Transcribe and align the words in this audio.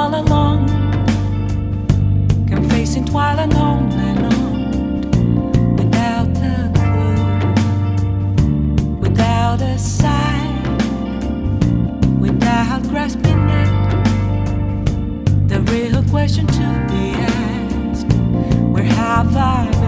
all 0.00 0.14
along. 0.14 0.60
Confessing 2.48 3.06
while 3.12 3.38
I 3.38 3.46
know 3.54 3.74
without 5.80 6.28
a 6.52 6.56
clue, 6.78 7.24
without 9.04 9.60
a 9.60 9.78
sign, 9.78 10.62
without 12.18 12.82
grasping 12.90 13.42
it. 13.62 13.70
The 15.50 15.60
real 15.72 16.02
question 16.14 16.46
to 16.46 16.66
be 16.90 17.04
asked: 17.34 18.10
Where 18.72 18.90
have 19.00 19.36
I? 19.36 19.79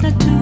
the 0.00 0.12
two 0.12 0.37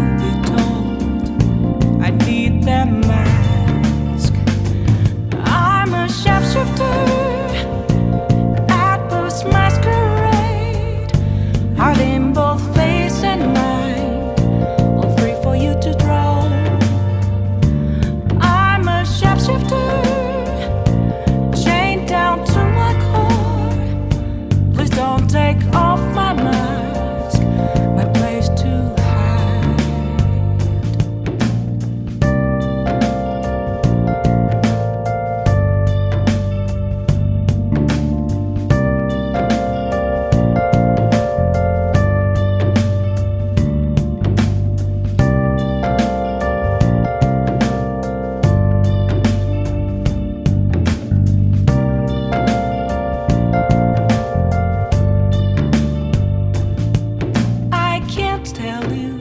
tell 58.67 58.93
you 58.93 59.13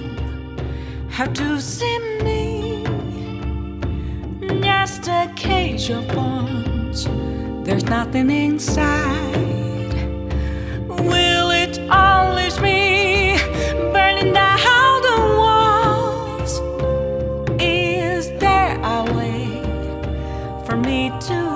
how 1.07 1.25
to 1.25 1.61
see 1.61 1.99
me. 2.23 2.83
Just 4.63 5.07
a 5.07 5.31
cage 5.35 5.91
of 5.91 6.07
bones, 6.07 7.05
there's 7.65 7.85
nothing 7.97 8.31
inside. 8.31 9.93
Will 10.87 11.49
it 11.63 11.73
always 11.91 12.57
be 12.57 13.37
burning 13.93 14.33
down 14.33 14.95
the 15.09 15.19
walls? 15.39 16.51
Is 17.61 18.31
there 18.43 18.73
a 18.97 18.99
way 19.17 19.45
for 20.65 20.75
me 20.75 21.11
to? 21.27 21.54